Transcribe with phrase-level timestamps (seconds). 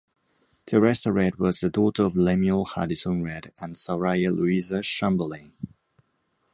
[0.65, 5.53] Teressa Redd was the daughter of Lemuel Hardison Redd and Sariah Louisa Chamberlain.